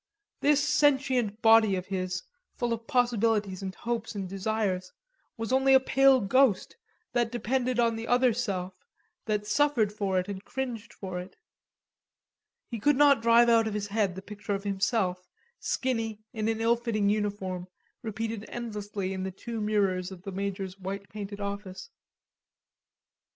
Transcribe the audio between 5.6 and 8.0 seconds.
a pale ghost that depended on